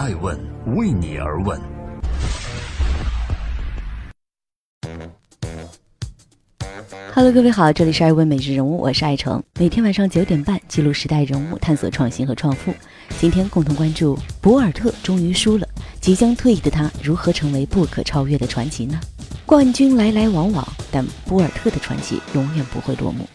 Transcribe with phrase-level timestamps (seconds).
[0.00, 0.34] 爱问
[0.76, 1.60] 为你而问。
[7.14, 12.72] Hello，各位好，这里是爱问每日人物，我是爱成，每天晚上九点半记录时代人物，探索创新和创富。
[13.18, 15.68] 今天共同关注博尔特终于输了，
[16.00, 18.98] 即将退役的他如何成为不可超越的传奇呢？
[19.44, 23.28] 冠军来来往往，但博尔特的传奇永远不会落幕。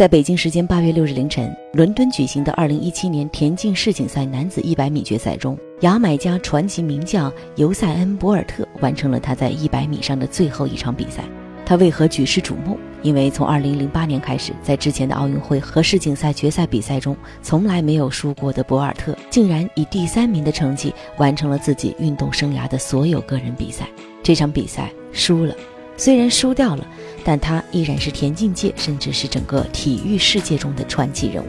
[0.00, 11.22] 在北京时间八月六日凌晨，伦敦举行的二零一七年田径世锦赛男子一百米决赛中，牙买加传奇名将尤塞恩·博尔特完成了他在一百米上的最后一场比赛。
[11.66, 12.78] 他为何举世瞩目？
[13.02, 23.86] 因为从二零零八年开始，在之前的奥运会和世锦赛决赛比赛中从来没有输过的博尔特，竟然以第三名的成绩完成了自己运动生涯的所有个人比赛。
[24.22, 25.54] 这场比赛输了。
[25.96, 26.86] 虽然输掉了，
[27.24, 31.48] 但他依然是田径界，甚至是整个体育世界中的传奇人物。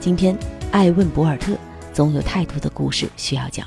[0.00, 0.36] 今天，
[0.70, 1.56] 爱问博尔特，
[1.92, 3.66] 总有太多的故事需要讲。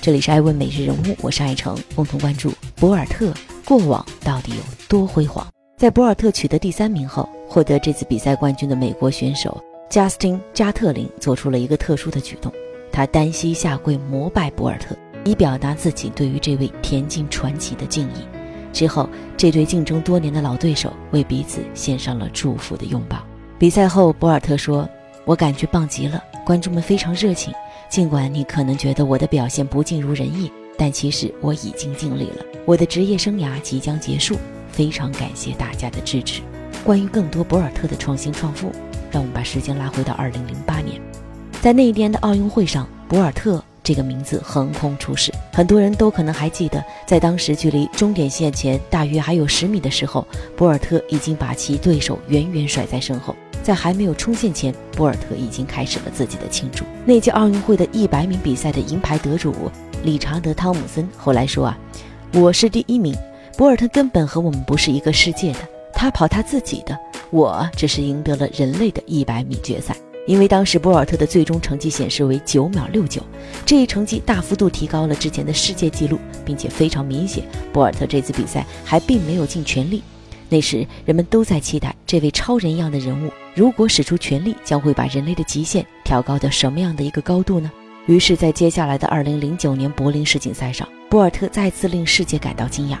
[0.00, 3.32] 这里是爱问每日人物，我是爱成，共同关注博尔特
[3.64, 5.46] 过往到底有多辉煌。
[5.78, 12.52] 在博尔特取得第三名后，获得这次比赛冠军的美国选手 Justin 加特林做出了一个特殊的举动，
[12.92, 14.96] 他单膝下跪膜拜博尔特。
[15.26, 18.33] 以表达自己对于这位田径传奇的敬意。
[18.74, 23.16] 之后，这对竞争多年的老对手为彼此献上了祝福的拥抱。
[23.58, 24.86] 比赛后，博尔特说
[25.24, 27.54] ：“我感觉棒极了，观众们非常热情。
[27.88, 32.44] 尽管你可能觉得我的表现不尽如人意，但其实我已经尽力了。
[32.66, 34.36] 我的职业生涯即将结束，
[34.72, 36.42] 非常感谢大家的支持。”
[36.84, 38.72] 关于更多博尔特的创新创富，
[39.12, 41.00] 让我们把时间拉回到2008年，
[41.62, 43.62] 在那一年的奥运会上，博尔特。
[43.84, 50.26] 这个名字横空出世，很多人都可能还记得，在当时距离终点线前大约还有十米的时候，
[50.56, 53.36] 博尔特已经把其对手远远甩在身后。
[53.62, 56.84] 在还没有冲线前，博尔特已经开始了自己的庆祝。
[57.04, 59.54] 那届奥运会的一百米比赛的银牌得主
[60.02, 61.78] 理查德·汤姆森后来说：“啊，
[62.32, 63.14] 我是第一名，
[63.56, 65.60] 博尔特根本和我们不是一个世界的，
[65.92, 66.98] 他跑他自己的，
[67.30, 69.94] 我只是赢得了人类的一百米决赛。”
[70.26, 73.22] 因为当时博尔特的最终成绩显示为九秒六九，
[73.66, 80.02] 这一成绩大幅度提高了之前的世界纪录，并且非常明显，博尔特这次比赛还并没有尽全力。
[80.48, 87.70] 那时人们都在期待这位超人一样的人物，如果使出全力，将会把人类的极限调高到什么样的一个高度呢？
[88.06, 92.98] 于是，在接下来的二零零九年柏林世锦赛上，博尔特再次令世界感到惊讶。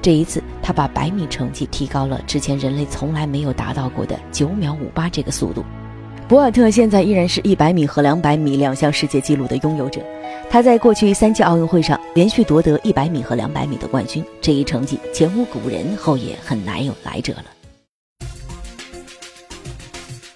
[0.00, 5.64] 这一次，他把百米成绩提高了之前人类从来没有达到过的九秒五八这个速度。
[6.26, 10.00] 博尔特现在依然是一百米和两百米两项世界纪录的拥有者。
[10.48, 17.44] 他在过去三届奥运会上连续夺得一百米和两百米的冠军，这一成绩前无古人，后也很难有来者了。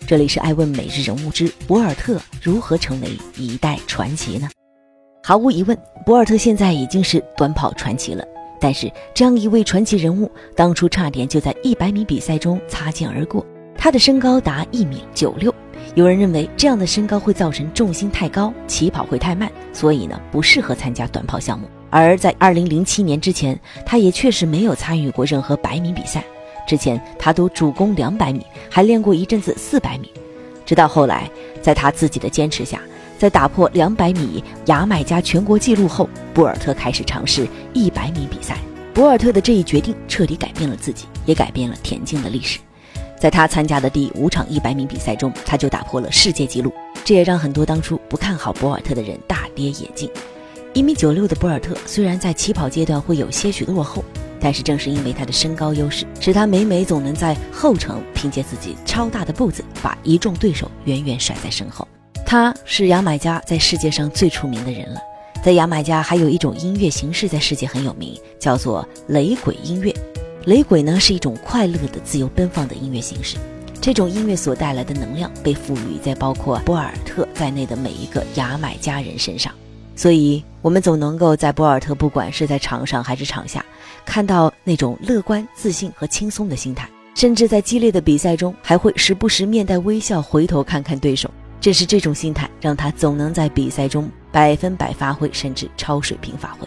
[0.06, 4.47] 这里是爱问每日人物之博尔特如何成为一代传奇呢？
[5.25, 8.22] 毫无疑问，博尔特现在已经是短跑传奇了。
[8.60, 13.44] 但是，这样一位传奇人物，当初差点就在一百米比赛中擦肩而过。
[13.75, 15.54] 他的身高达一米九六。
[15.98, 21.69] 有人认为这样的身高会造成重心太高，起跑会太慢，所以呢不适合参加短跑项目。
[21.91, 26.22] 而在二零零七年之前，他也确实没有参与过任何百米比赛。
[26.69, 30.09] 之前他都主攻两百米，还练过一阵子四百米。
[30.64, 31.28] 直到后来，
[31.60, 32.80] 在他自己的坚持下，
[33.19, 38.56] 在打破两百米牙买加全国纪录后，博尔特开始尝试一百米比赛。
[38.94, 42.60] 博尔特的这一决定彻底改变了自己，也改变了田径的历史。
[43.19, 46.73] 在他参加的第五场一百米比赛中，他就打破了世界纪录，
[47.05, 50.11] 这也让很多当初不看好博尔特的人大跌眼镜。
[50.75, 54.05] 一米九六的博尔特虽然在起跑阶段会有些许落后，
[54.39, 61.89] 但是正是因为他的身高优势，使他每每总能在后程凭借自己超大的步子，把一众对手远远甩在身后。
[62.25, 65.01] 他是牙买加在世界上最出名的人了，
[65.43, 69.93] 在牙买加还有一种音乐形式在世界很有名，叫做雷鬼音乐。
[70.48, 73.36] 雷鬼呢是一种快乐的、自由奔放的音乐形式，
[73.82, 79.53] 这种音乐所带来的能量被赋予在包括博尔特在内的每一个牙买加人身上，
[79.95, 83.62] 所以我们总能够在博尔特不管是在场上还是场下，
[84.06, 91.30] 看到那种乐观、自信和轻松的心态，甚至在激烈的比赛中还会时不时面带微笑回头看看对手。
[91.60, 96.66] 正是这种心态让他总能在比赛中百分百发挥，甚至超水平发挥。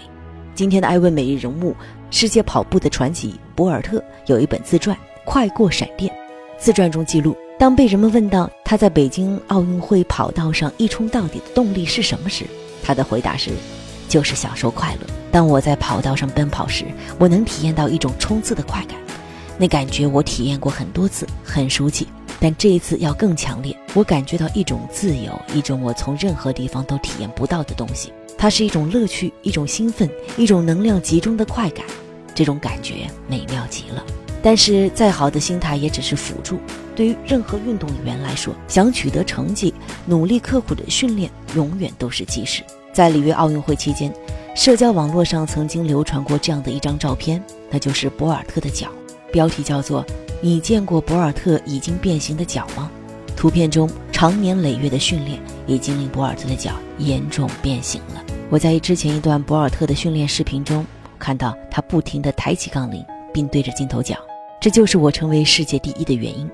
[0.53, 1.75] 今天的艾问每日人物。
[2.13, 4.94] 世界跑步的传奇博尔特有一本自传
[5.24, 6.13] 《快过闪电》，
[6.57, 12.45] 自传中记录，当被人们问到他在北京奥运会跑道上一冲到底的动力是什么时，
[12.83, 13.51] 他的回答是：
[14.09, 15.07] 就是享受快乐。
[15.31, 16.83] 当我在跑道上奔跑时，
[17.18, 18.98] 我能体验到一种冲刺的快感，
[19.57, 22.06] 那感觉我体验过很多次，很熟悉。
[22.42, 23.78] 但这一次要更强烈。
[23.94, 28.12] 我感觉到一种自由，一种我从任何地方都体验不到的东西。
[28.38, 31.86] 它是一种乐趣，一种兴奋，一种能量集中的快感。
[32.34, 34.04] 这种感觉美妙极了。
[34.42, 36.58] 但是再好的心态也只是辅助。
[36.96, 39.72] 对于任何运动员来说，想取得成绩，
[40.08, 42.64] 努力刻苦的训练永远都是基石。
[42.92, 44.12] 在里约奥运会期间，
[44.56, 48.88] 社交网络上曾经流传过这样的一张照片，那就是博尔特的脚，
[49.32, 50.04] 标题叫做
[50.42, 52.90] “你见过博尔特已经变形的脚吗？”
[53.38, 58.24] 图片中长年累月的训练已经令博尔特的脚严重变形了。
[58.50, 60.86] 我在之前一段博尔特的训练视频中
[61.18, 63.04] 看到他不停地抬起杠铃，
[63.34, 64.20] 并对着镜头讲。
[64.60, 66.48] 这就是我成为世界第一的原因。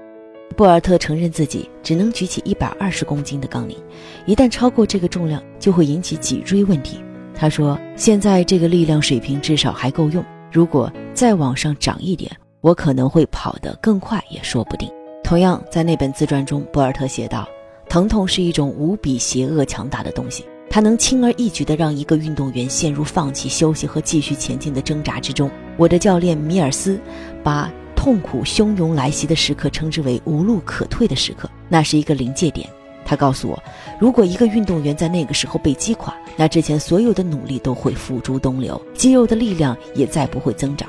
[0.56, 3.78] 博尔特承认自己只能举起一百二十公斤的杠铃，
[4.25, 7.04] 一旦超过这个重量，就会引起脊椎问题。
[7.36, 12.31] 他说：“现在这个力量水平至少还够用，如果再往上涨一点，
[12.62, 14.89] 我可能会跑得更快，也说不定。”
[15.24, 17.48] 同样，在那本自传中，博尔特写道
[17.89, 27.00] ：“疼痛是一种无比邪恶强大的东西，它能轻而易举地让一个运动员陷入放弃休息和继续前进的挣扎之中。”我的教练米尔斯
[27.44, 27.71] 把。
[27.98, 31.50] 痛苦汹涌来袭的时刻，称之为无路可退的时刻。
[31.68, 32.69] 那是一个临界点。
[33.04, 33.62] 他告诉我，
[34.00, 40.88] 如果一个运动员在那个时候被击垮，那之前所有的努力都会付诸东流，肌肉的力量也再不会增长。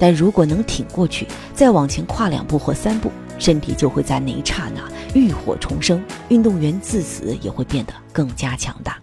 [0.00, 4.80] 但如果能挺过去，再往前跨两步或三步，身体就会在那一刹那
[5.14, 8.98] 浴火重生，运动员自此也会变得更加强大。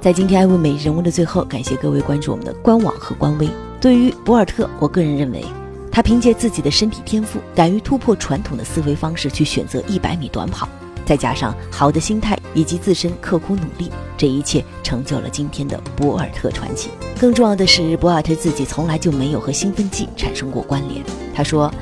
[0.00, 3.48] 在今天艾问美人物的最后，感谢各位关注我们的官网和官微。
[3.80, 5.44] 对于博尔特，我个人认为，
[5.92, 10.66] 他凭借自己的身体天赋，敢于突破传统的思维方式去选择一百米短跑，
[11.04, 16.90] 再加上好的心态以及自身刻苦努力，这一切成就了今天的博尔特传奇。
[17.20, 21.04] 更重要的是，博尔特自己从来就没有和兴奋剂产生过关联。
[21.34, 21.72] 他说：“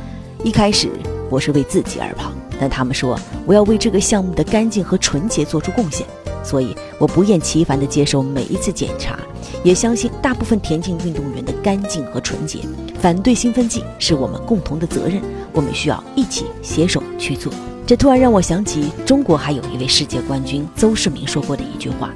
[0.43, 0.91] 一开始
[1.31, 6.07] 我是为自己而跑，但他们说我要为这个项目的干净和纯洁做出贡献。”
[6.45, 9.17] 所以，我不厌其烦地接受每一次检查，
[9.63, 12.59] 也相信大部分田径运动员的干净和纯洁。
[13.01, 15.23] 反对兴奋剂是我们共同的责任，
[15.53, 17.53] 我们需要一起携手去做。
[17.85, 22.11] 这突然让我想起中国还有一位世界冠军邹市明说过的一句话：“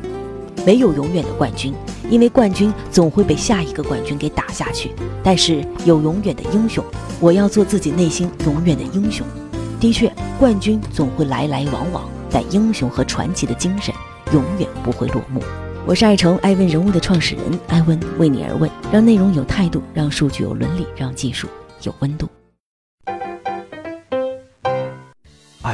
[0.65, 1.75] 没有永远的冠军，
[2.09, 4.93] 因为冠军总会被下一个冠军给打下去。
[5.23, 6.85] 但是有永远的英雄，
[7.21, 9.27] 我要做自己内心永远的英雄。”
[9.79, 13.93] 的确，冠军总会来来往往，但英雄和传奇的精神。
[14.33, 15.41] 永远不会落幕。
[15.87, 21.47] 我是爱成爱问人物的创始人爱问，为你而问，让内容有态度，让数据有伦理，让技术
[21.83, 22.29] 有温度。